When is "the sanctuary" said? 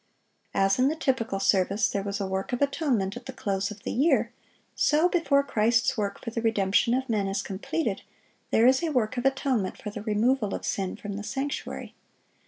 11.17-11.93